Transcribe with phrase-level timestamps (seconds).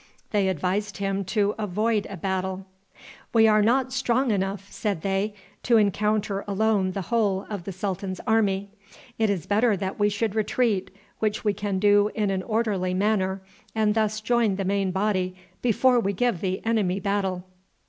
[0.31, 2.65] They advised him to avoid a battle.
[3.35, 8.19] "We are not strong enough," said they, "to encounter alone the whole of the sultan's
[8.25, 8.71] army.
[9.19, 13.43] It is better that we should retreat, which we can do in an orderly manner,
[13.75, 17.43] and thus join the main body before we give the enemy battle.